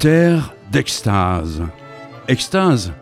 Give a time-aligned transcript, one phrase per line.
[0.00, 1.62] terre d'extase.
[2.26, 2.92] Extase,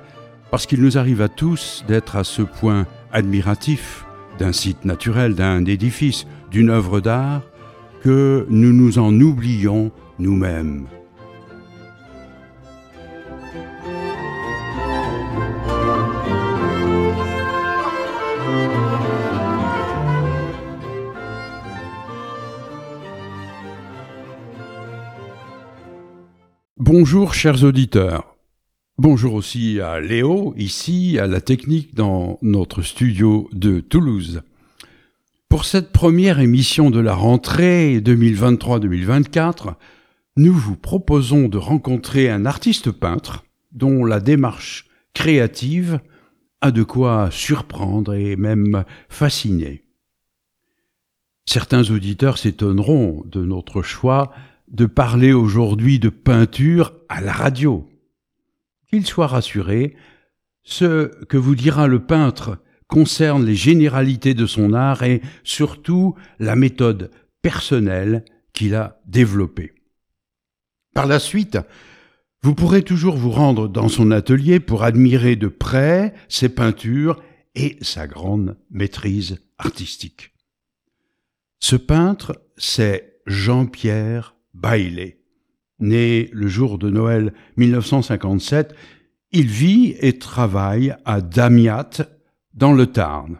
[0.50, 4.04] parce qu'il nous arrive à tous d'être à ce point admiratifs
[4.38, 7.42] d'un site naturel, d'un édifice, d'une œuvre d'art,
[8.02, 10.86] que nous nous en oublions nous-mêmes.
[26.98, 28.38] Bonjour chers auditeurs.
[28.96, 34.40] Bonjour aussi à Léo, ici à la technique dans notre studio de Toulouse.
[35.50, 39.74] Pour cette première émission de la rentrée 2023-2024,
[40.38, 46.00] nous vous proposons de rencontrer un artiste peintre dont la démarche créative
[46.62, 49.84] a de quoi surprendre et même fasciner.
[51.44, 54.32] Certains auditeurs s'étonneront de notre choix
[54.68, 57.88] de parler aujourd'hui de peinture à la radio.
[58.88, 59.96] Qu'il soit rassuré,
[60.62, 66.56] ce que vous dira le peintre concerne les généralités de son art et surtout la
[66.56, 67.10] méthode
[67.42, 69.74] personnelle qu'il a développée.
[70.94, 71.58] Par la suite,
[72.42, 77.20] vous pourrez toujours vous rendre dans son atelier pour admirer de près ses peintures
[77.54, 80.32] et sa grande maîtrise artistique.
[81.58, 85.18] Ce peintre, c'est Jean-Pierre Bailey.
[85.78, 88.74] Né le jour de Noël 1957,
[89.32, 91.90] il vit et travaille à Damiat,
[92.54, 93.38] dans le Tarn.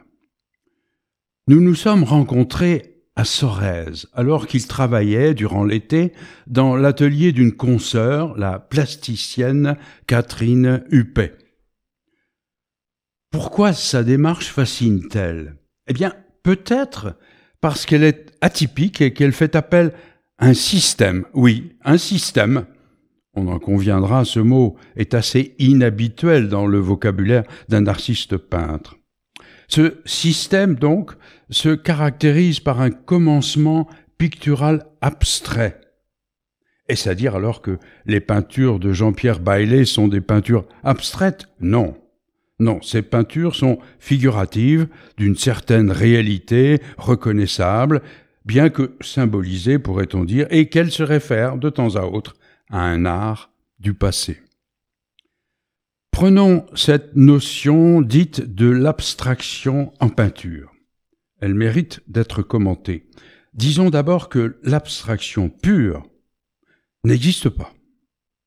[1.47, 6.13] Nous nous sommes rencontrés à Sorèze, alors qu'il travaillait durant l'été
[6.45, 11.31] dans l'atelier d'une consoeur, la plasticienne Catherine Huppé.
[13.31, 15.55] Pourquoi sa démarche fascine-t-elle?
[15.87, 16.13] Eh bien,
[16.43, 17.17] peut-être
[17.59, 19.93] parce qu'elle est atypique et qu'elle fait appel
[20.39, 22.65] un système, oui, un système.
[23.33, 28.95] On en conviendra, ce mot est assez inhabituel dans le vocabulaire d'un artiste peintre.
[29.67, 31.11] Ce système, donc,
[31.49, 33.87] se caractérise par un commencement
[34.17, 35.81] pictural abstrait.
[36.87, 41.47] Est-ce à dire alors que les peintures de Jean-Pierre Baillet sont des peintures abstraites?
[41.59, 41.97] Non.
[42.59, 44.87] Non, ces peintures sont figuratives,
[45.17, 48.01] d'une certaine réalité reconnaissable,
[48.47, 52.35] bien que symbolisée, pourrait-on dire, et qu'elle se réfère de temps à autre
[52.69, 54.39] à un art du passé.
[56.11, 60.73] Prenons cette notion dite de l'abstraction en peinture.
[61.41, 63.05] Elle mérite d'être commentée.
[63.53, 66.07] Disons d'abord que l'abstraction pure
[67.03, 67.73] n'existe pas.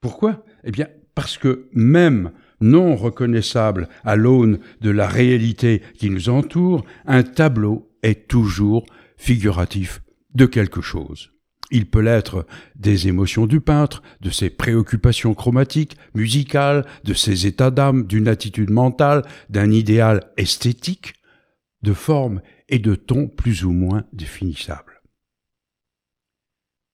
[0.00, 0.44] Pourquoi?
[0.64, 6.84] Eh bien, parce que même non reconnaissable à l'aune de la réalité qui nous entoure,
[7.06, 8.86] un tableau est toujours
[9.20, 10.03] figuratif
[10.34, 11.31] de quelque chose.
[11.70, 17.70] Il peut l'être des émotions du peintre, de ses préoccupations chromatiques, musicales, de ses états
[17.70, 21.12] d'âme, d'une attitude mentale, d'un idéal esthétique,
[21.82, 25.03] de forme et de ton plus ou moins définissables.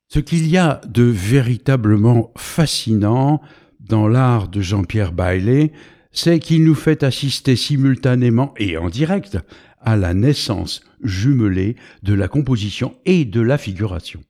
[0.09, 3.41] Ce qu'il y a de véritablement fascinant
[3.81, 5.73] dans l'art de Jean-Pierre Baillet,
[6.17, 9.39] c'est qu'il nous fait assister simultanément et en direct
[9.81, 14.25] à la naissance jumelée de la composition et de la figuration.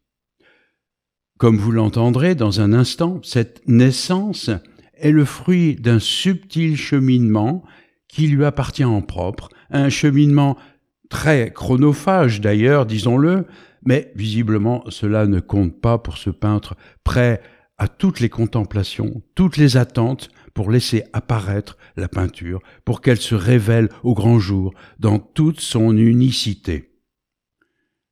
[1.39, 4.51] Comme vous l'entendrez dans un instant, cette naissance
[4.99, 7.63] est le fruit d'un subtil cheminement
[8.09, 10.57] qui lui appartient en propre, un cheminement
[11.09, 13.47] très chronophage d'ailleurs, disons-le,
[13.85, 16.75] mais visiblement cela ne compte pas pour ce peintre
[17.05, 17.41] prêt
[17.79, 23.35] à toutes les contemplations, toutes les attentes pour laisser apparaître la peinture, pour qu'elle se
[23.35, 26.95] révèle au grand jour dans toute son unicité.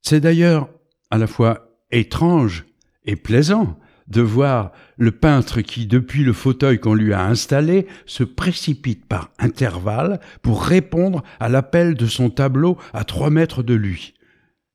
[0.02, 0.68] C'est d'ailleurs
[1.10, 2.66] à la fois étrange
[3.06, 8.24] et plaisant de voir le peintre qui, depuis le fauteuil qu'on lui a installé, se
[8.24, 14.12] précipite par intervalles pour répondre à l'appel de son tableau à trois mètres de lui.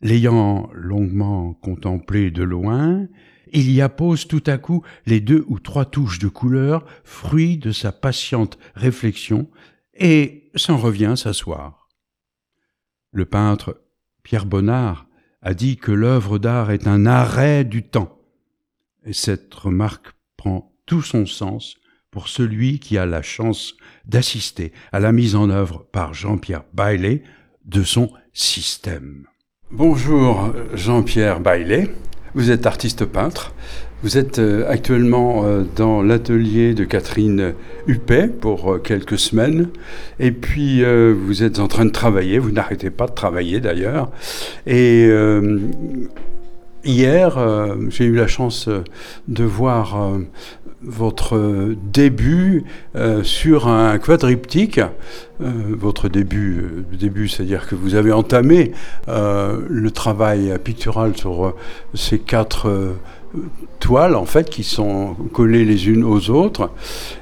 [0.01, 3.05] L'ayant longuement contemplé de loin,
[3.53, 7.71] il y appose tout à coup les deux ou trois touches de couleur, fruit de
[7.71, 9.49] sa patiente réflexion,
[9.93, 11.89] et s'en revient s'asseoir.
[13.11, 13.81] Le peintre
[14.23, 15.07] Pierre Bonnard
[15.41, 18.19] a dit que l'œuvre d'art est un arrêt du temps.
[19.05, 21.77] Et cette remarque prend tout son sens
[22.11, 23.75] pour celui qui a la chance
[24.05, 27.23] d'assister à la mise en œuvre par Jean-Pierre Baillet
[27.65, 29.27] de son système.
[29.71, 31.89] Bonjour Jean-Pierre Baillet.
[32.35, 33.53] Vous êtes artiste peintre.
[34.01, 37.53] Vous êtes euh, actuellement euh, dans l'atelier de Catherine
[37.87, 39.69] Huppé pour euh, quelques semaines.
[40.19, 42.37] Et puis, vous êtes en train de travailler.
[42.37, 44.09] Vous n'arrêtez pas de travailler d'ailleurs.
[44.67, 45.09] Et
[46.83, 47.37] hier,
[47.89, 48.69] j'ai eu la chance
[49.27, 50.17] de voir
[50.81, 52.63] votre début
[53.23, 54.79] sur un quadriptyque.
[55.39, 58.71] votre début, le début, c'est-à-dire que vous avez entamé
[59.07, 61.55] le travail pictural sur
[61.93, 62.95] ces quatre
[63.79, 66.71] toiles en fait qui sont collées les unes aux autres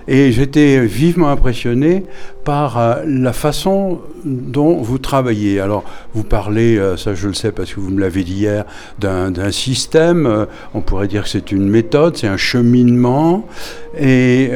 [0.07, 2.05] et j'étais vivement impressionné
[2.45, 5.59] par euh, la façon dont vous travaillez.
[5.59, 5.83] Alors
[6.13, 8.65] vous parlez, euh, ça je le sais parce que vous me l'avez dit hier,
[8.99, 13.45] d'un système, euh, on pourrait dire que c'est une méthode, c'est un cheminement
[13.99, 14.51] et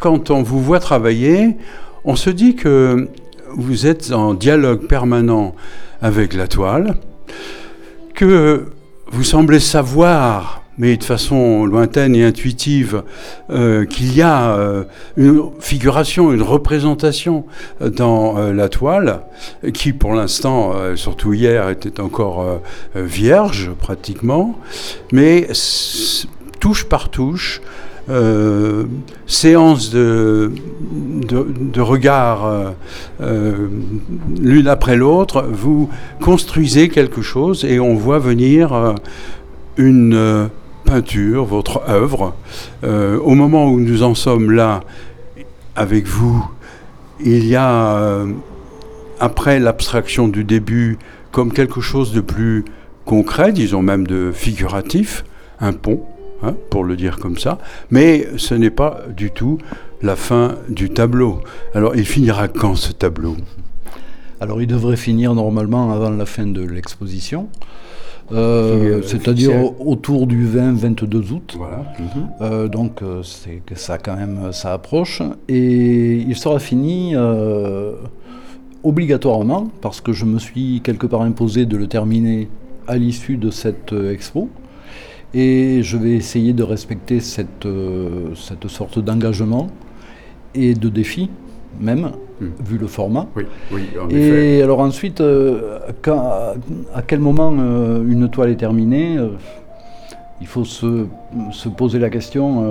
[0.00, 1.56] quand on vous voit travailler,
[2.04, 3.08] on se dit que
[3.56, 5.54] vous êtes en dialogue permanent
[6.02, 6.96] avec la toile,
[8.14, 8.66] que
[9.10, 13.02] vous semblez savoir, mais de façon lointaine et intuitive,
[13.50, 14.84] euh, qu'il y a euh,
[15.16, 17.44] une figuration, une représentation
[17.80, 19.20] dans euh, la toile,
[19.72, 22.60] qui pour l'instant, surtout hier, était encore
[22.94, 24.58] vierge pratiquement,
[25.12, 25.48] mais
[26.60, 27.60] touche par touche,
[29.26, 30.52] séance de,
[31.28, 32.74] de, regard
[33.20, 35.88] l'une après l'autre, vous
[36.20, 38.94] construisez quelque chose et on voit venir
[39.76, 40.50] une
[40.84, 42.34] peinture, votre œuvre.
[42.82, 44.82] au moment où nous en sommes là
[45.76, 46.44] avec vous,
[47.20, 48.24] il y a,
[49.20, 50.98] après l'abstraction du début,
[51.30, 52.64] comme quelque chose de plus
[53.04, 55.24] concret, disons même de figuratif,
[55.60, 56.04] un pont
[56.44, 57.58] Hein, pour le dire comme ça,
[57.90, 59.58] mais ce n'est pas du tout
[60.02, 61.40] la fin du tableau.
[61.74, 63.36] Alors il finira quand ce tableau?
[64.40, 67.48] Alors il devrait finir normalement avant la fin de l'exposition.
[68.32, 71.54] Euh, c'est-à-dire autour du 20-22 août.
[71.56, 71.84] Voilà.
[72.40, 77.14] Euh, donc euh, c'est que ça quand même ça approche et il sera fini
[78.82, 82.48] obligatoirement parce que je me suis quelque part imposé de le terminer
[82.86, 84.50] à l'issue de cette expo.
[85.34, 89.68] Et je vais essayer de respecter cette, euh, cette sorte d'engagement
[90.54, 91.28] et de défi
[91.80, 92.46] même, hmm.
[92.64, 93.26] vu le format.
[93.34, 95.80] Oui, oui, en et alors ensuite, euh,
[96.94, 99.18] à quel moment euh, une toile est terminée
[100.40, 101.06] Il faut se,
[101.50, 102.62] se, poser la question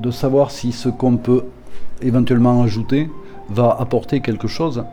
[0.00, 1.42] de savoir si ce qu'on peut
[2.00, 3.08] éventuellement ajouter
[3.48, 4.84] va apporter quelque chose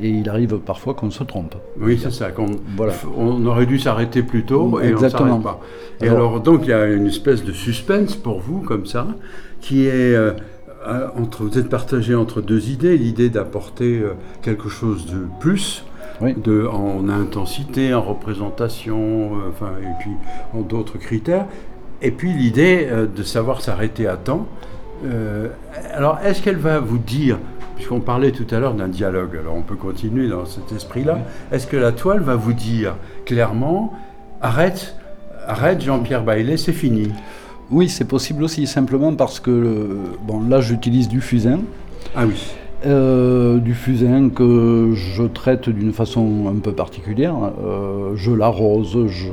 [0.00, 1.54] et il arrive parfois qu'on se trompe.
[1.78, 2.28] Oui, c'est ça.
[3.16, 5.36] On aurait dû s'arrêter plus tôt et Exactement.
[5.36, 5.60] on pas.
[6.00, 9.06] Et alors, donc, il y a une espèce de suspense pour vous, comme ça,
[9.60, 10.14] qui est...
[10.14, 10.32] Euh,
[10.86, 14.12] euh, entre, vous êtes partagé entre deux idées, l'idée d'apporter euh,
[14.42, 15.82] quelque chose de plus,
[16.20, 20.10] de, en intensité, en représentation, enfin, et puis
[20.52, 21.46] en d'autres critères,
[22.02, 22.86] et puis l'idée
[23.16, 24.46] de savoir s'arrêter à temps.
[25.94, 27.38] alors, est-ce qu'elle va vous dire
[27.74, 31.18] puisqu'on parlait tout à l'heure d'un dialogue, alors on peut continuer dans cet esprit-là,
[31.52, 33.92] est-ce que la toile va vous dire clairement,
[34.40, 34.96] arrête,
[35.46, 37.08] arrête Jean-Pierre Baillet, c'est fini?
[37.70, 41.60] Oui, c'est possible aussi, simplement parce que, bon, là j'utilise du fusain.
[42.14, 42.54] Ah oui.
[42.86, 47.34] Euh, du fusain que je traite d'une façon un peu particulière.
[47.64, 49.30] Euh, je l'arrose, je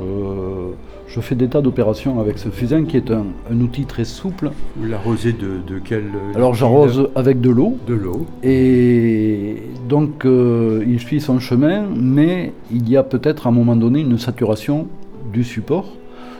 [1.14, 3.26] je fais des tas d'opérations avec ce fusain qui est un,
[3.60, 4.50] outil très souple.
[4.76, 6.04] Vous l'arrosez de, de quel
[6.34, 7.76] Alors j'arrose avec de l'eau.
[7.86, 8.26] De l'eau.
[8.42, 9.56] Et
[9.88, 14.00] donc euh, il suit son chemin, mais il y a peut-être à un moment donné
[14.00, 14.88] une saturation
[15.32, 15.92] du support.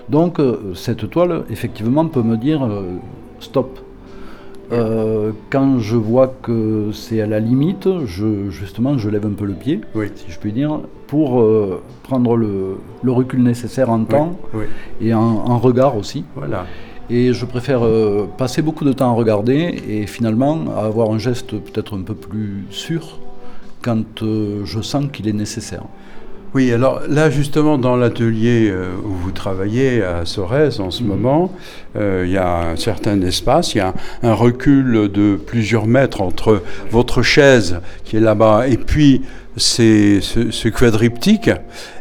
[0.09, 2.97] Donc euh, cette toile, effectivement, peut me dire euh,
[3.41, 3.79] stop.
[5.51, 9.53] quand je vois que c'est à la limite, je, justement, je lève un peu le
[9.53, 9.83] pied,
[10.15, 10.81] si je puis dire,
[11.13, 14.35] pour euh, prendre le, recul nécessaire en temps
[14.99, 16.25] et en, regard aussi.
[16.35, 16.65] Voilà.
[17.11, 21.51] Et je préfère euh, passer beaucoup de temps à regarder et finalement avoir un geste
[21.51, 23.19] peut-être un peu plus sûr
[23.83, 25.85] quand euh, je sens qu'il est nécessaire.
[26.55, 28.73] Oui, alors là justement dans l'atelier
[29.05, 31.09] où vous travaillez à Sorèze en ce mhm.
[31.09, 31.53] moment,
[31.97, 36.63] il y a un certain espace, il y a un, recul de plusieurs mètres entre
[36.91, 39.23] votre chaise qui est là-bas et puis
[39.57, 41.51] c'est ce, quadriptyque.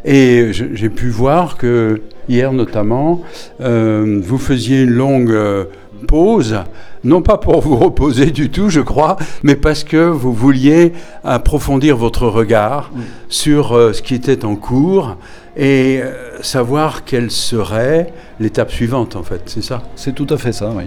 [0.04, 3.22] Et j'ai pu voir que hier notamment,
[3.60, 5.64] euh, vous faisiez une longue euh,
[6.06, 6.58] pause,
[7.04, 10.92] non pas pour vous reposer du tout, je crois, mais parce que vous vouliez
[11.24, 12.90] approfondir votre regard
[13.28, 15.16] sur euh, ce qui était en cours
[15.56, 16.00] et
[16.40, 19.42] savoir quelle serait l'étape suivante, en fait.
[19.46, 19.82] C'est ça?
[19.96, 20.84] C'est tout à fait ça, oui.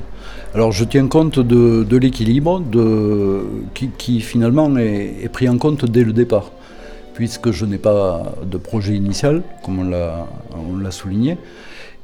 [0.55, 2.63] Alors je tiens compte de, l'équilibre
[3.73, 6.51] qui, qui, finalement est, pris en compte dès le départ,
[7.13, 11.37] puisque je n'ai pas de projet initial, comme on l'a souligné,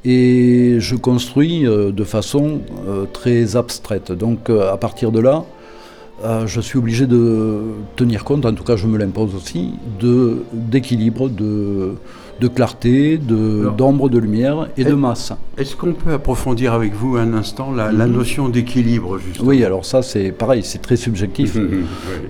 [0.04, 4.12] et je construis euh, de façon euh, très abstraite.
[4.12, 5.44] Donc euh, à partir de là,
[6.46, 7.62] je suis obligé de
[7.96, 9.72] tenir compte, en tout cas je me l'impose aussi,
[10.52, 11.96] d'équilibre, de,
[12.42, 15.32] de, clarté, d'ombre, de, lumière et de masse.
[15.56, 18.12] Est-ce qu'on peut approfondir avec vous un instant la, mhm.
[18.12, 21.56] notion d'équilibre Oui, alors ça c'est pareil, c'est très subjectif.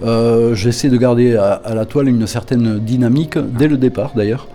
[0.02, 4.49] Euh, j'essaie de garder à, la toile une certaine dynamique dès le départ d'ailleurs,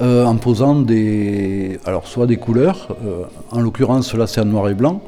[0.00, 2.96] euh, en posant des, alors soit des couleurs,
[3.50, 5.02] en l'occurrence là c'est en noir et blanc,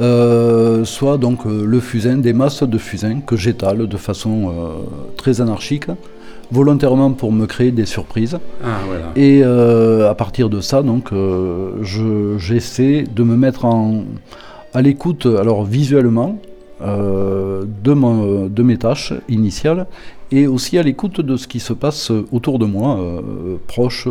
[0.00, 5.12] euh, soit donc euh, le fusain, des masses de fusain que j'étale de façon euh,
[5.16, 5.86] très anarchique,
[6.54, 8.38] volontairement pour me créer des surprises.
[8.62, 8.78] Ah,
[9.16, 11.10] Et à partir de ça, donc,
[12.38, 14.04] j'essaie de me mettre en,
[14.72, 16.38] à l'écoute, alors visuellement,
[16.80, 19.86] de, de, mes tâches initiales
[20.30, 23.00] et aussi à l'écoute de ce qui se passe autour de moi,
[23.66, 24.08] proche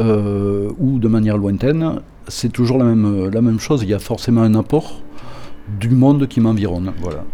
[0.00, 3.82] ou de manière lointaine, c'est toujours la même, la même chose.
[3.82, 5.00] Il y a forcément un apport
[5.80, 6.92] du monde qui m'environne.
[7.00, 7.24] Voilà.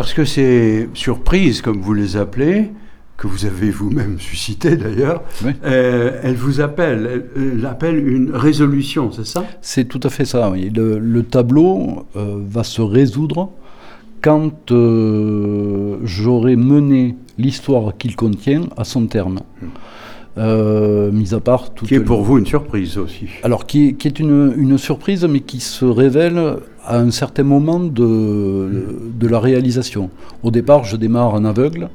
[0.00, 2.70] Parce que ces surprises, comme vous les appelez,
[3.20, 5.22] que vous avez vous-même suscité d'ailleurs,
[5.64, 9.44] euh, elle vous appelle, elle, appelle une résolution, c'est ça?
[9.60, 10.72] C'est tout à fait ça, oui.
[10.74, 13.50] Le, tableau euh, va se résoudre
[14.22, 19.40] quand euh, j'aurai mené l'histoire qu'il contient à son terme.
[20.38, 21.84] Mis à part tout.
[21.84, 23.26] Qui est pour vous une surprise aussi.
[23.42, 27.42] Alors, qui est, qui est une, une, surprise, mais qui se révèle à un certain
[27.42, 30.08] moment de, de la réalisation.
[30.42, 31.90] Au départ, je démarre en aveugle.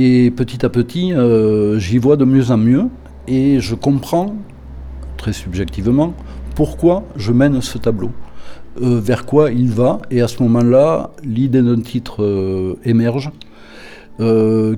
[0.00, 2.84] Et petit à petit, euh, j'y vois de mieux en mieux
[3.26, 4.36] et je comprends,
[5.16, 6.14] très subjectivement,
[6.54, 8.12] pourquoi je mène ce tableau,
[8.80, 10.00] euh, vers quoi il va.
[10.12, 13.32] Et à ce moment-là, l'idée d'un titre euh, émerge.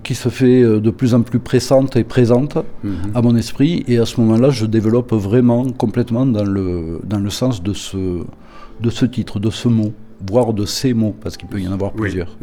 [0.05, 3.13] qui se fait de plus en plus pressante et présente mhm.
[3.15, 3.85] à mon esprit.
[3.89, 8.25] Et à ce moment-là, je développe vraiment complètement dans le, dans le sens de ce,
[8.81, 9.93] de ce titre, de ce mot
[10.29, 12.37] voire de ces mots, parce qu'il peut y en avoir plusieurs.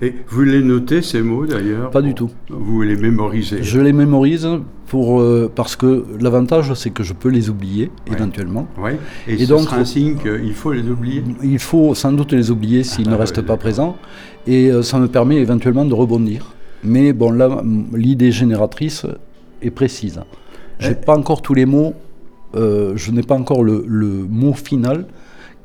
[0.00, 2.30] Et vous les notez, ces mots d'ailleurs Pas du tout.
[2.48, 4.48] Vous les mémorisez Je les mémorise
[4.86, 8.68] pour, euh, parce que l'avantage, c'est que je peux les oublier éventuellement.
[8.78, 8.92] Oui.
[9.26, 12.50] Et, ce donc, sera un signe qu'il faut les oublier Il faut sans doute les
[12.50, 13.96] oublier s'ils ah, ne restent pas présents.
[14.46, 16.52] Et euh, ça me permet éventuellement de rebondir.
[16.84, 17.62] Mais bon, là,
[17.92, 19.06] l'idée génératrice
[19.62, 20.20] est précise.
[20.78, 21.04] Je n'ai eh.
[21.04, 21.94] pas encore tous les mots,
[22.54, 25.06] euh, je n'ai pas encore le, le mot final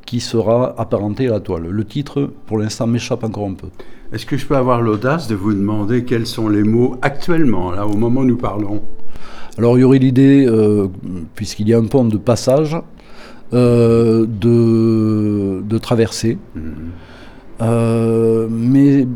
[0.06, 1.68] qui sera apparenté à la toile.
[1.68, 3.68] Le titre, pour l'instant, m'échappe encore un peu.
[4.12, 7.86] Est-ce que je peux avoir l'audace de vous demander quels sont les mots actuellement, là,
[7.86, 8.82] au moment où nous parlons?
[9.58, 10.88] Alors, il y aurait l'idée, euh,
[11.34, 12.76] puisqu'il y a un pont de passage,
[13.52, 16.38] euh, de, de traverser.
[16.54, 16.62] Mhm.
[17.60, 19.06] Euh, mais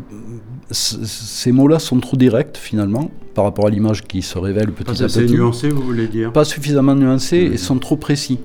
[0.71, 5.07] ces mots-là sont trop directs, finalement, par rapport à l'image qui se révèle petit à
[5.07, 5.25] petit.
[5.25, 6.31] Pas nuancé, vous voulez dire?
[6.31, 7.57] Pas suffisamment nuancé et mhm.
[7.57, 8.39] sont trop précis.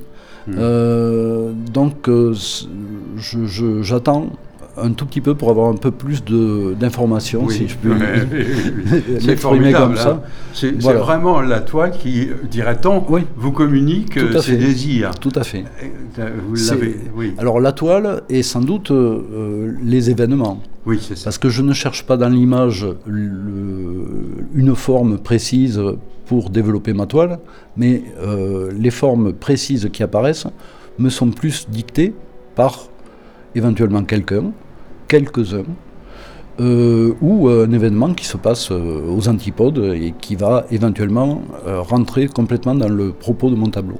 [0.48, 2.34] Euh, donc euh,
[3.82, 4.30] j'attends
[4.76, 7.94] un tout petit peu pour avoir un peu plus d'informations, si je peux
[9.26, 10.10] m'exprimer comme ça.
[10.10, 10.20] Hein.
[10.54, 13.04] C'est vraiment la toile qui, dirait-on,
[13.36, 15.12] vous communique ses désirs.
[15.18, 15.64] Tout à fait.
[16.48, 16.56] Vous
[17.14, 17.34] oui.
[17.38, 20.60] Alors la toile est sans doute euh, les événements.
[20.84, 21.24] Oui, c'est ça.
[21.24, 25.80] Parce que je ne cherche pas dans l'image une forme précise
[26.26, 27.38] pour développer ma toile,
[27.76, 30.46] mais euh, les formes précises qui apparaissent
[30.98, 32.14] me sont plus dictées
[32.54, 32.86] par
[33.54, 34.52] éventuellement quelqu'un,
[35.12, 35.70] quelques-uns,
[36.60, 41.30] euh, ou un événement qui se passe euh, aux antipodes et qui va éventuellement
[41.92, 43.98] rentrer complètement dans le propos de mon tableau.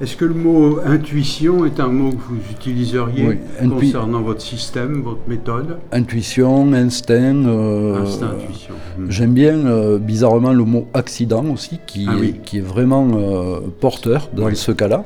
[0.00, 5.26] Est-ce que le mot intuition est un mot que vous utiliseriez concernant votre système, votre
[5.28, 5.76] méthode?
[5.92, 7.44] Intuition, instinct.
[7.44, 8.74] Euh, instinct, intuition.
[8.96, 9.10] Hmm.
[9.10, 13.60] J'aime bien euh, bizarrement le mot accident aussi, qui, ah est, qui est vraiment euh,
[13.78, 15.04] porteur dans ce cas-là,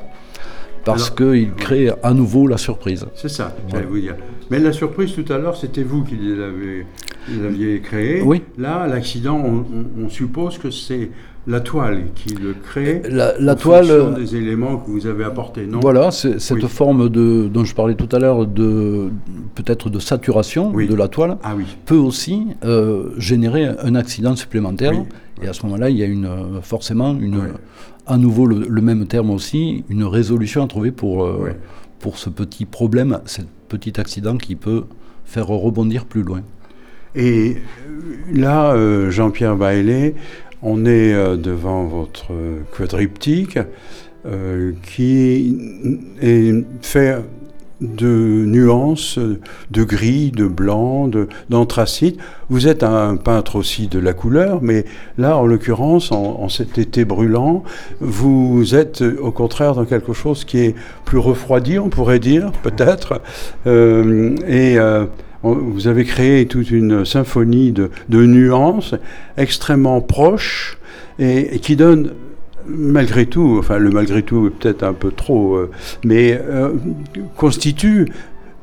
[0.85, 3.05] parce qu'il crée à nouveau la surprise.
[3.15, 4.15] C'est ça, j'allais vous dire.
[4.51, 6.17] Mais la surprise tout à l'heure, c'était vous qui
[7.41, 8.21] l'aviez créée.
[8.21, 8.41] Oui.
[8.57, 9.41] Là, l'accident,
[10.01, 11.09] on suppose que c'est
[11.47, 13.01] la toile qui le crée.
[13.09, 15.79] La, la toile des éléments que vous avez apportés, non?
[15.79, 19.09] Voilà, cette forme de, dont je parlais tout à l'heure, de
[19.53, 21.55] peut-être de saturation de la toile, ah
[21.85, 24.93] peut aussi euh, générer un accident supplémentaire.
[25.41, 26.29] Et à ce moment-là, il y a une,
[26.61, 27.53] forcément une,
[28.07, 31.51] à nouveau le, même terme aussi, une résolution à trouver pour, euh,
[31.99, 34.85] pour ce petit problème, ce petit accident qui peut
[35.25, 36.41] faire rebondir plus loin.
[37.15, 37.57] Et
[38.31, 40.15] là, euh, Jean-Pierre Baillet,
[40.61, 42.33] on est euh, devant votre
[42.75, 43.59] quadriptyque
[44.25, 45.55] euh, qui
[46.21, 47.17] est fait
[47.81, 49.19] de nuances,
[49.71, 51.09] de gris, de blanc,
[51.49, 52.17] d'anthracite.
[52.49, 54.85] Vous êtes un peintre aussi de la couleur, mais
[55.17, 57.63] là, en l'occurrence, en, cet été brûlant,
[57.99, 63.21] vous êtes au contraire dans quelque chose qui est plus refroidi, on pourrait dire, peut-être.
[63.67, 64.77] Euh, et
[65.45, 68.95] vous avez créé toute une symphonie de, nuances
[69.37, 70.77] extrêmement proches
[71.19, 72.11] et, qui donne
[72.67, 75.71] malgré tout, enfin le malgré tout est peut-être un peu trop, euh,
[76.03, 76.73] mais euh,
[77.35, 78.11] constitue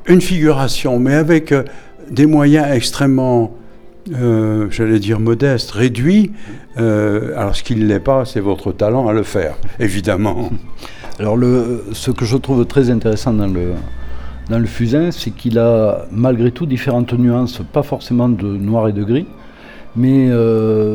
[0.07, 1.63] une figuration, mais avec euh,
[2.11, 3.55] des moyens extrêmement,
[4.71, 6.33] j'allais dire modestes, réduits.
[6.77, 10.51] alors ce qui ne l'est pas, c'est votre talent à le faire, évidemment.
[11.19, 13.75] Alors le, ce que je trouve très intéressant dans le,
[14.49, 19.05] dans fusain, c'est qu'il a malgré tout différentes nuances, pas forcément de noir et de
[19.05, 19.27] gris,
[19.95, 20.31] mais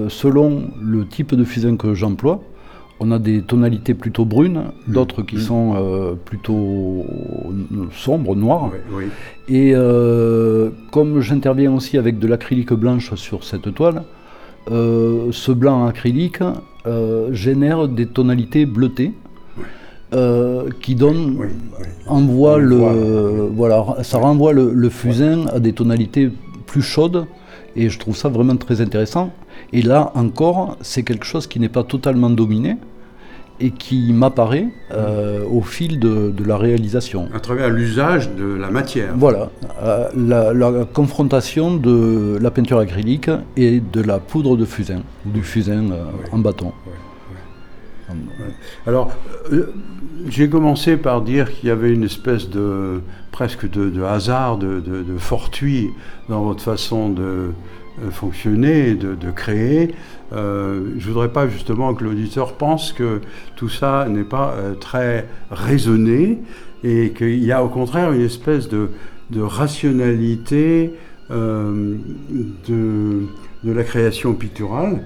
[0.10, 2.42] selon le type de fusain que j'emploie,
[3.00, 4.94] on a des tonalités plutôt brunes, mmh.
[4.94, 5.40] d'autres qui mmh.
[5.40, 7.06] sont euh, plutôt
[7.94, 8.72] sombres, noires.
[9.48, 14.04] Et euh, comme j'interviens aussi avec de l'acrylique blanche sur cette toile,
[14.72, 16.42] euh, ce blanc acrylique
[17.32, 19.14] génère des tonalités bleutées.
[20.82, 21.38] qui donne,
[22.08, 26.32] envoie le, voilà, ça renvoie le fusain à des tonalités
[26.66, 27.28] plus chaudes
[27.76, 29.32] et je trouve ça vraiment très intéressant.
[29.74, 32.78] Et là encore, c'est quelque chose qui n'est pas totalement dominé
[33.60, 37.28] et qui m'apparaît euh, au fil de, la réalisation.
[37.34, 39.14] À travers l'usage de la matière.
[39.16, 39.50] Voilà,
[39.82, 45.92] euh, la, confrontation de la peinture acrylique et de la poudre de fusain, du fusain
[45.92, 46.72] euh, en bâton.
[48.86, 49.12] Alors,
[50.30, 53.02] j'ai commencé par dire qu'il y avait une espèce de
[53.32, 55.90] presque de, hasard, de, de, fortuit
[56.30, 57.52] dans votre façon de,
[58.12, 59.96] fonctionner, de, créer.
[60.34, 63.22] Euh, je ne voudrais pas justement que l'auditeur pense que
[63.56, 66.40] tout ça n'est pas euh, très raisonné
[66.84, 68.90] et qu'il y a au contraire une espèce de,
[69.36, 70.94] rationalité
[71.30, 73.28] de,
[73.64, 75.04] la création picturale.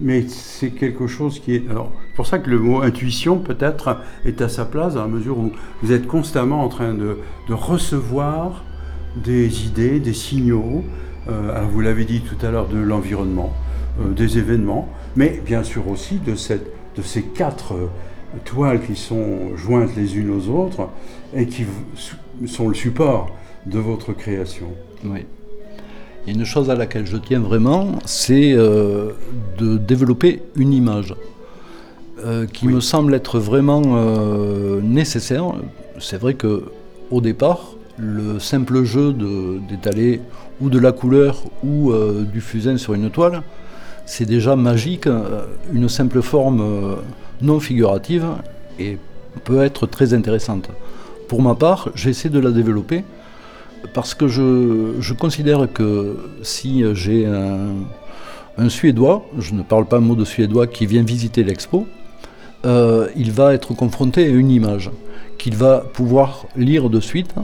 [0.00, 1.70] mais c'est quelque chose qui est.
[1.70, 5.38] Alors, pour ça que le mot intuition, peut-être, est à sa place, dans la mesure
[5.38, 5.50] où
[5.82, 7.16] vous êtes constamment en train de
[7.48, 8.62] recevoir
[9.16, 10.84] des idées, des signaux,
[11.28, 13.52] euh, vous l'avez dit tout à l'heure, de l'environnement,
[14.00, 17.88] euh, des événements, mais bien sûr aussi de, cette, de ces quatre euh,
[18.44, 20.88] toiles qui sont jointes les unes aux autres
[21.34, 21.64] et qui
[22.46, 23.30] sont le support
[23.66, 24.66] de votre création.
[25.04, 25.24] Oui.
[26.26, 31.14] Il y a une chose à laquelle je tiens vraiment, c'est de développer une image
[32.54, 33.82] qui me semble être vraiment
[34.80, 35.44] nécessaire.
[36.00, 36.64] C'est vrai que
[37.10, 40.20] au départ, le simple jeu d'étaler
[40.60, 43.42] ou de la couleur ou euh, du fusain sur une toile,
[44.06, 45.06] c'est déjà magique.
[45.06, 46.94] Euh, une simple forme euh,
[47.42, 48.26] non figurative
[48.78, 48.98] et
[49.44, 50.68] peut être très intéressante.
[51.28, 53.04] Pour ma part, j'essaie de la développer
[53.92, 60.14] parce que je, considère que si j'ai un, Suédois, je ne parle pas un mot
[60.14, 61.86] de Suédois, qui vient visiter l'expo,
[62.64, 64.90] il va être confronté à une image
[65.36, 67.34] qu'il va pouvoir lire de suite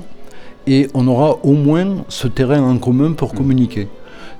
[0.66, 3.37] et on aura au moins ce terrain en commun pour mm.
[3.37, 3.88] communiquer.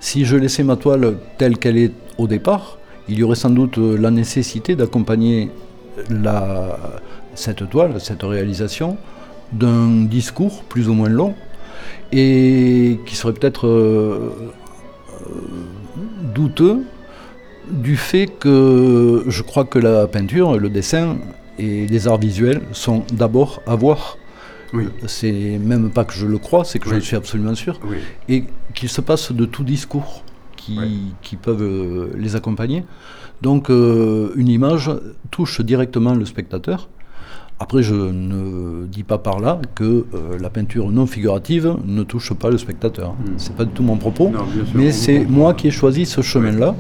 [0.01, 2.79] Si je laissais ma toile telle qu'elle est au départ,
[3.09, 5.51] il y aurait sans doute la nécessité d'accompagner
[7.35, 8.97] cette toile, cette réalisation,
[9.53, 11.35] d'un discours plus ou moins long
[12.13, 14.33] et qui serait peut-être euh,
[15.27, 15.35] euh,
[16.35, 16.83] douteux
[17.71, 21.19] du fait que je crois que la peinture, le dessin
[21.59, 24.19] et les arts visuels sont d'abord à voir
[24.73, 24.89] oui.
[25.07, 27.81] C'est même pas que je le crois, c'est que je suis absolument sûr.
[28.29, 30.25] Et qu'il se passe de tout discours
[30.57, 30.79] qui,
[31.23, 32.85] qui peuvent euh, les accompagner.
[33.43, 34.91] Donc euh, une image
[35.31, 36.89] touche directement le spectateur.
[37.63, 42.33] Après, je ne dis pas par là que euh, la peinture non figurative ne touche
[42.33, 43.15] pas le spectateur.
[43.27, 43.35] Ce hmm.
[43.37, 44.33] C'est pas du tout mon propos,
[44.75, 46.75] mais c'est moi qui ai choisi ce chemin-là,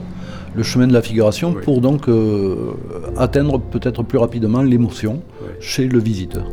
[0.55, 2.09] le chemin de la figuration, pour donc
[3.19, 5.23] atteindre peut-être plus rapidement l'émotion
[5.61, 6.47] chez le visiteur.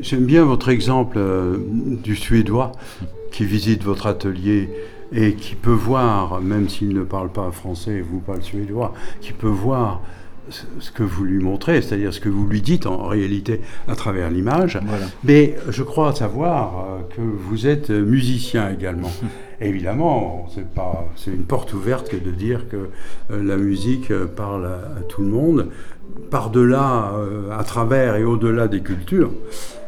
[0.00, 1.58] J'aime bien votre exemple euh,
[2.02, 2.72] du Suédois
[3.30, 4.70] qui visite votre atelier
[5.12, 9.46] et qui peut voir, même s'il ne parle pas français, vous parlez suédois, qui peut
[9.46, 10.00] voir
[10.50, 14.30] ce que vous lui montrez, c'est-à-dire ce que vous lui dites en réalité à travers
[14.30, 14.78] l'image.
[15.22, 19.10] Mais je crois savoir euh, que vous êtes musicien également.
[19.60, 22.88] Évidemment, c'est pas, c'est une porte ouverte que de dire que
[23.30, 25.68] euh, la musique euh, parle à, tout le monde,
[26.30, 27.12] par-delà,
[27.56, 29.30] à travers et au-delà des cultures.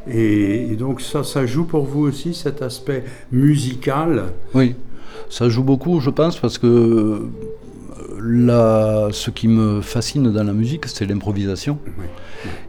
[0.08, 4.24] Et, et, donc ça, ça joue pour vous aussi cet aspect musical?
[4.54, 4.74] Oui,
[5.28, 7.22] ça joue beaucoup, je pense, parce que
[9.12, 11.78] ce qui me fascine dans la musique, c'est l'improvisation.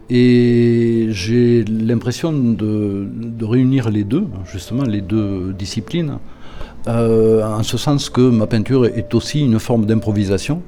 [0.10, 3.08] Et j'ai l'impression de,
[3.42, 6.20] réunir les deux, justement, les deux disciplines,
[6.88, 10.62] euh, en ce sens que ma peinture est aussi une forme d'improvisation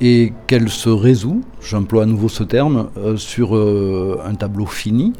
[0.00, 5.12] et qu'elle se résout, j'emploie à nouveau ce terme, euh, sur euh, un tableau fini,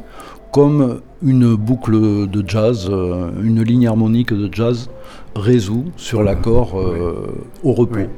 [0.53, 2.91] comme une boucle de jazz,
[3.43, 4.89] une ligne harmonique de jazz
[5.35, 6.77] résout sur l'accord
[7.63, 8.09] au repos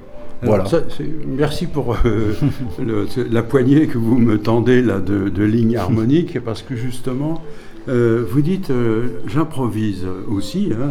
[1.26, 2.34] merci pour euh,
[3.30, 7.42] la poignée que vous me tendez là de, de lignes harmoniques, parce que justement,
[7.88, 10.90] euh, vous dites euh, j'improvise aussi, hein,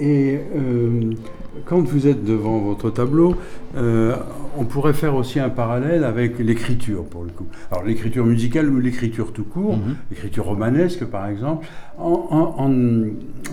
[0.00, 0.38] et
[1.64, 3.34] quand vous êtes devant votre tableau,
[3.76, 7.46] on pourrait faire aussi un parallèle avec l'écriture, pour le coup.
[7.70, 9.96] Alors l'écriture musicale ou l'écriture tout court, mhm.
[10.10, 11.66] l'écriture romanesque par exemple.
[11.98, 12.70] En,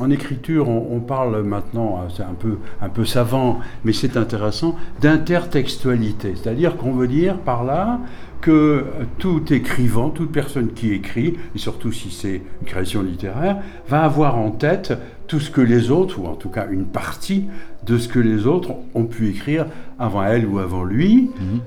[0.09, 6.33] écriture, on, parle maintenant, euh, c'est un peu, un peu savant, mais c'est intéressant, d'intertextualité.
[6.35, 7.99] C'est-à-dire qu'on veut dire par là
[8.41, 8.85] que
[9.17, 14.37] tout écrivant, toute personne qui écrit, et surtout si c'est une création littéraire, va avoir
[14.37, 14.93] en tête
[15.27, 17.45] tout ce que les autres, ou en tout cas une partie
[17.85, 19.65] de ce que les autres ont pu écrire
[19.97, 21.31] avant elle ou avant lui.
[21.39, 21.59] Mhm.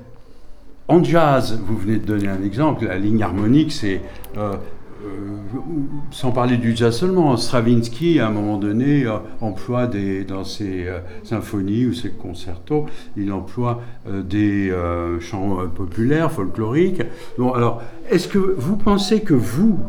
[0.87, 4.01] En jazz, vous venez de donner un exemple, la ligne harmonique, c'est
[4.37, 4.55] euh, euh,
[6.11, 10.87] sans parler du jazz seulement, Stravinsky, à un moment donné, euh, emploie des, dans ses
[10.87, 12.85] euh, symphonies ou ses concertos,
[13.15, 14.73] il emploie des
[15.19, 17.01] chants populaires, folkloriques.
[17.37, 19.79] Bon, alors, est-ce que vous pensez que vous,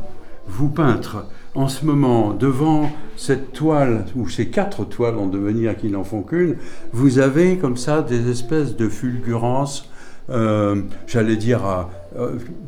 [0.47, 5.89] vous peintres, en ce moment, devant cette toile, ou ces quatre toiles en devenir qui
[5.89, 6.57] n'en font qu'une,
[6.93, 9.91] vous avez comme ça des espèces de fulgurances
[10.31, 11.83] euh, j'allais dire, euh,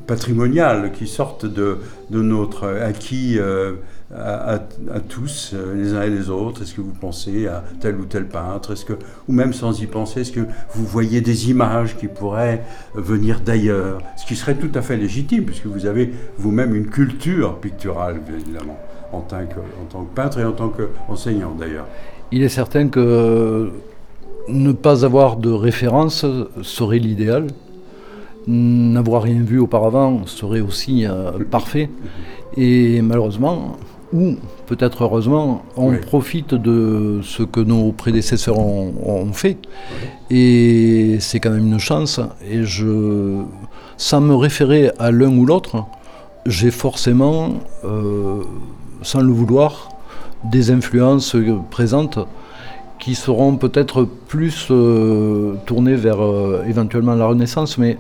[0.06, 1.78] patrimoniales qui sortent de,
[2.10, 3.74] de notre acquis euh,
[4.14, 4.58] à,
[5.08, 8.72] tous, les uns et les autres Est-ce que vous pensez à tel ou tel peintre?
[8.72, 8.92] Est-ce que,
[9.26, 12.62] ou même sans y penser, est-ce que vous voyez des images qui pourraient
[12.94, 14.02] venir d'ailleurs?
[14.16, 18.78] Ce qui serait tout à fait légitime, puisque vous avez vous-même une culture picturale, évidemment,
[19.12, 21.86] en tant que, en tant que peintre et en tant qu'enseignant d'ailleurs.
[22.30, 23.70] Il est certain que
[24.48, 26.26] ne pas avoir de référence
[26.62, 27.46] serait l'idéal.
[28.46, 31.90] N'avoir rien vu auparavant serait aussi euh, parfait.
[32.56, 33.76] Et malheureusement,
[34.12, 39.56] ou peut-être heureusement, on profite de ce que nos prédécesseurs ont, fait.
[40.30, 42.20] Et c'est quand même une chance.
[42.48, 43.42] Et je,
[43.96, 45.86] sans me référer à l'un ou l'autre,
[46.44, 48.42] j'ai forcément, euh,
[49.02, 49.88] sans le vouloir,
[50.44, 51.36] des influences
[51.70, 52.18] présentes
[53.02, 57.98] qui seront peut-être plus euh, tournés vers euh, éventuellement la Renaissance, mais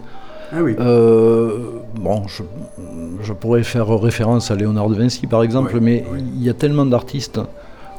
[0.52, 1.58] ah euh,
[1.94, 6.04] bon, je, pourrais faire référence à Léonard de Vinci par exemple, mais
[6.36, 7.40] il y a tellement d'artistes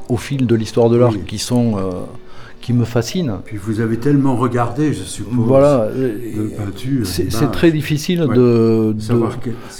[0.08, 1.76] au fil de l'histoire de l'art qui sont
[2.62, 3.40] qui me fascinent.
[3.44, 7.06] Puis vous avez tellement regardé, je suppose, voilà, de peinture.
[7.06, 8.96] C'est très difficile de,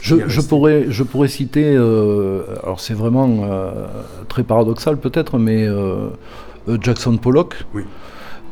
[0.02, 3.48] je, je, pourrais je pourrais citer, alors c'est vraiment
[4.28, 5.68] très paradoxal peut-être, mais
[6.68, 7.56] euh, Jackson Pollock.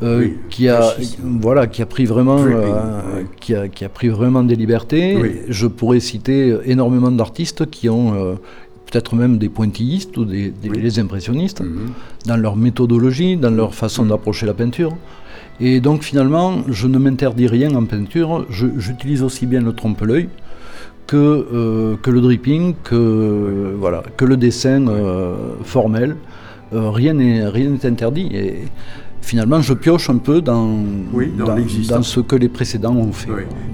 [0.03, 4.41] Euh, qui a voilà qui a pris vraiment euh, qui, a, qui, a, pris vraiment
[4.41, 5.43] des libertés.
[5.47, 8.37] Je pourrais citer énormément d'artistes qui ont
[8.87, 11.91] peut-être même des pointillistes ou des, les impressionnistes mhm.
[12.25, 14.95] dans leur méthodologie, dans leur façon d'approcher la peinture.
[15.59, 18.47] Et donc finalement, je ne m'interdis rien en peinture.
[18.49, 20.29] J'utilise aussi bien le trompe-l'œil
[21.05, 24.83] que, que le dripping, que, voilà, que le dessin
[25.63, 26.15] formel.
[26.73, 28.29] Euh, rien n'est rien n'est interdit.
[28.33, 28.59] Et
[29.21, 30.79] finalement, je pioche un peu dans,
[31.87, 33.29] dans, ce que les précédents ont fait.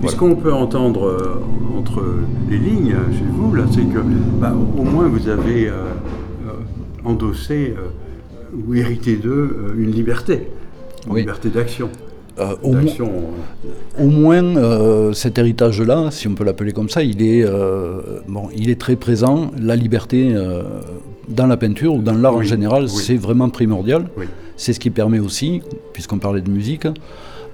[0.07, 2.03] Ce qu'on peut entendre euh, entre
[2.49, 3.99] les lignes chez vous, là, c'est que
[4.39, 5.73] bah, au moins vous avez euh,
[7.03, 7.73] endossé
[8.67, 10.47] ou hérité d'eux une liberté,
[11.09, 11.89] une liberté d'action.
[12.63, 12.75] au,
[13.99, 17.45] au, moins, cet héritage-là, si on peut l'appeler comme ça, il est,
[18.27, 19.51] bon, il est très présent.
[19.59, 20.35] La liberté
[21.27, 24.05] dans la peinture ou dans l'art en général, c'est vraiment primordial.
[24.57, 25.61] C'est ce qui permet aussi,
[25.93, 26.87] puisqu'on parlait de musique,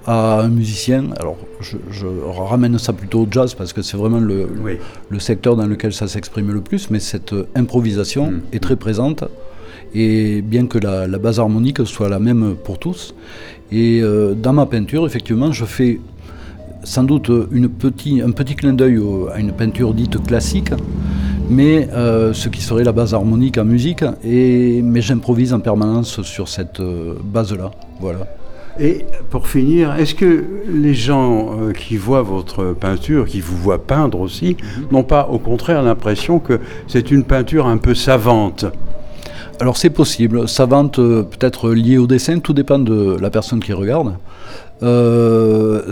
[0.06, 4.48] à un musicien, alors je, ramène ça plutôt au jazz parce que c'est vraiment le,
[5.08, 8.40] le, secteur dans lequel ça s'exprime le plus, mais cette improvisation mm.
[8.52, 9.24] est très présente.
[9.94, 13.14] Et bien que la, base harmonique soit la même pour tous.
[13.70, 16.00] Et euh, dans ma peinture, effectivement, je fais
[16.82, 19.00] sans doute une petit, un petit clin d'œil
[19.32, 20.70] à une peinture dite classique,
[21.48, 26.22] mais euh, ce qui serait la base harmonique en musique, et, mais j'improvise en permanence
[26.22, 27.70] sur cette euh, base-là.
[28.00, 28.26] Voilà.
[28.80, 33.84] Et pour finir, est-ce que les gens euh, qui voient votre peinture, qui vous voient
[33.86, 34.86] peindre aussi, mhm.
[34.90, 38.64] n'ont pas au contraire l'impression que c'est une peinture un peu savante?
[39.60, 44.16] Alors c'est possible, savante peut-être liée au dessin, tout dépend de la personne qui regarde.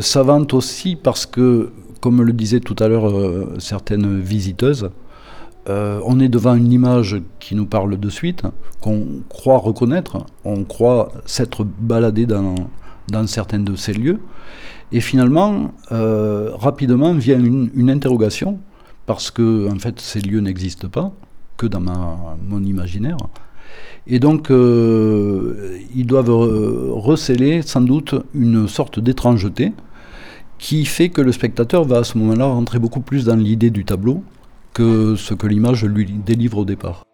[0.00, 3.12] savante aussi parce que, comme le disaient tout à l'heure
[3.60, 4.90] certaines visiteuses,
[5.68, 8.42] euh, on est devant une image qui nous parle de suite,
[8.80, 12.56] qu'on croit reconnaître, on croit s'être baladé dans,
[13.26, 14.18] certains de ces lieux,
[14.90, 18.58] et finalement, euh, rapidement vient une, interrogation,
[19.06, 21.12] parce que en fait ces lieux n'existent pas,
[21.56, 23.16] que dans mon imaginaire,
[24.08, 29.72] et donc euh, ils doivent receler sans doute une sorte d'étrangeté
[30.58, 33.84] qui fait que le spectateur va à ce moment-là rentrer beaucoup plus dans l'idée du
[33.84, 34.24] tableau
[34.72, 37.04] que ce que l'image lui délivre au départ.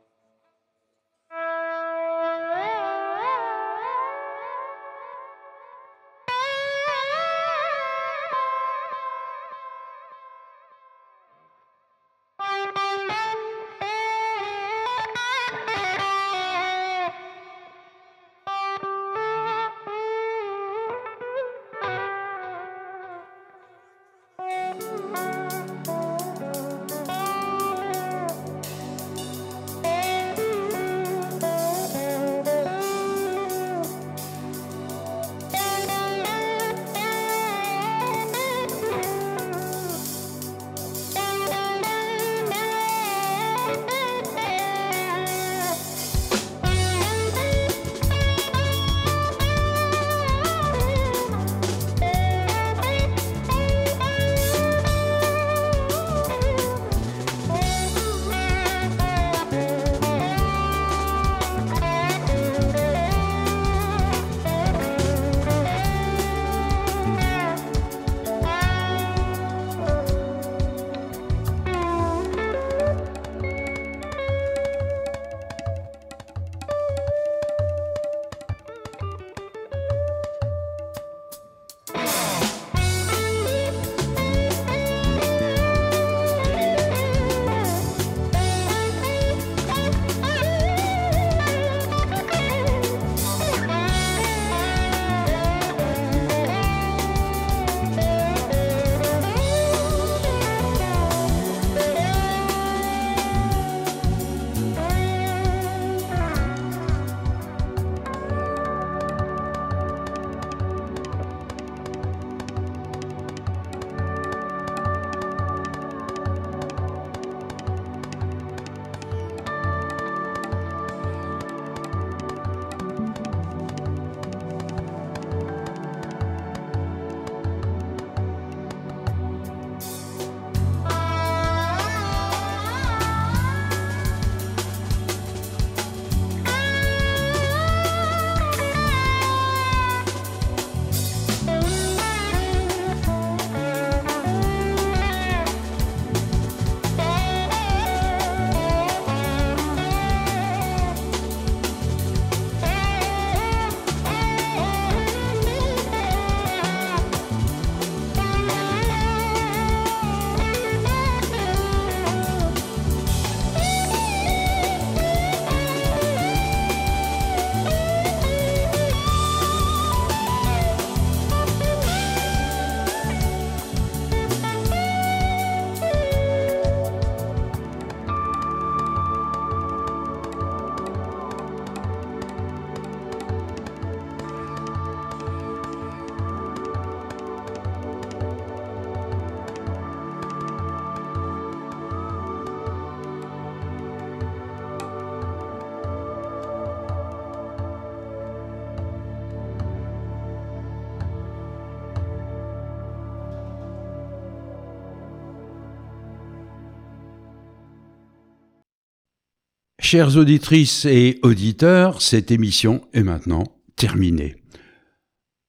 [209.91, 214.37] Chères auditrices et auditeurs, cette émission est maintenant terminée.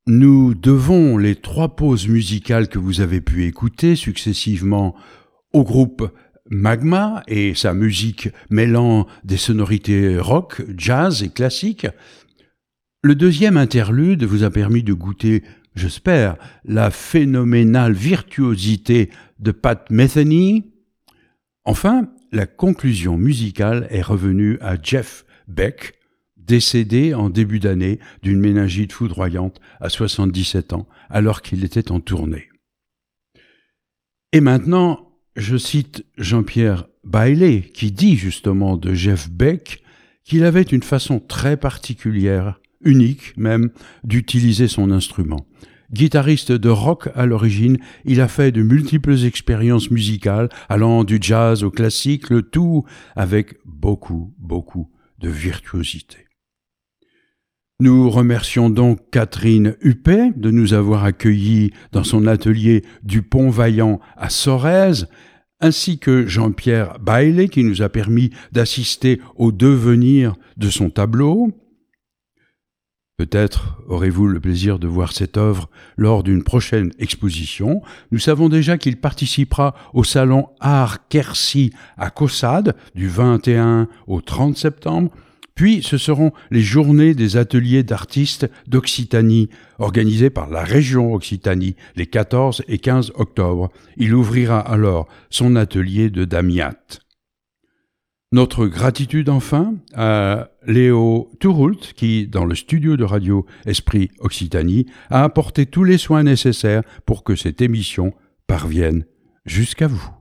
[0.08, 4.96] Nous devons les trois pauses musicales que vous avez pu écouter successivement
[5.52, 6.10] au groupe
[6.50, 11.88] Magma et sa musique mêlant des sonorités rock, jazz et classique.
[13.04, 15.44] Le deuxième interlude vous a permis de goûter,
[15.76, 19.10] j'espère, la phénoménale virtuosité
[19.40, 20.72] de Pat Metheny.
[21.66, 25.94] Enfin, la conclusion musicale est revenue à Jeff Beck,
[26.38, 32.50] décédé en début d'année d'une méningite foudroyante à 77 ans, alors qu'il était en tournée.
[34.32, 39.84] Et maintenant, je cite Jean-Pierre Bailey, qui dit justement de Jeff Beck
[40.24, 43.72] qu'il avait une façon très particulière, unique même,
[44.04, 45.48] d'utiliser son instrument.
[45.92, 51.64] Guitariste de rock à l'origine, il a fait de multiples expériences musicales, allant du jazz
[51.64, 52.84] au classique, le tout
[53.16, 56.30] avec beaucoup, beaucoup de virtuosité.
[57.82, 64.02] Nous remercions donc Catherine Huppé de nous avoir accueillis dans son atelier du Pont Vaillant
[64.18, 65.08] à Sorèze,
[65.62, 71.54] ainsi que Jean-Pierre Bailey qui nous a permis d'assister au devenir de son tableau.
[73.20, 77.82] Peut-être aurez-vous le plaisir de voir cette œuvre lors d'une prochaine exposition.
[78.14, 84.56] Nous savons déjà qu'il participera au salon Art Quercy à Caussade du 21 au 30
[84.58, 85.12] septembre
[85.54, 89.50] puis ce seront les journées des ateliers d'artistes d'Occitanie,
[89.80, 93.70] organisées par la région Occitanie, les 14 et 15 octobre.
[93.98, 96.78] Il ouvrira alors son atelier de Damiat.
[98.32, 105.24] Notre gratitude enfin à Léo Touroult qui, dans le studio de radio Esprit Occitanie, a
[105.24, 108.14] apporté tous les soins nécessaires pour que cette émission
[108.46, 109.06] parvienne
[109.46, 110.19] jusqu'à vous.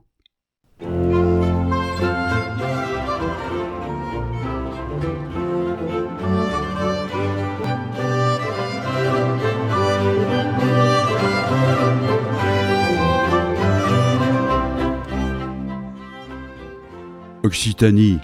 [17.49, 18.19] Occitanie,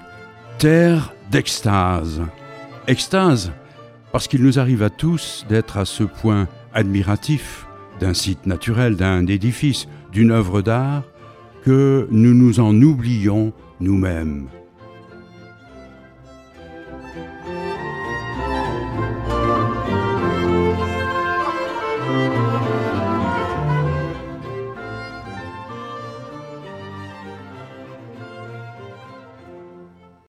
[0.60, 2.22] terre d'extase.
[2.86, 3.52] Extase,
[4.12, 7.66] parce qu'il nous arrive à tous d'être à ce point admiratifs
[8.00, 11.02] d'un site naturel, d'un édifice, d'une œuvre d'art,
[11.64, 14.46] que nous nous en oublions nous-mêmes.